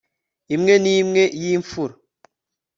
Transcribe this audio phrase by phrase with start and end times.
[0.55, 1.93] imwe n imwe y imfura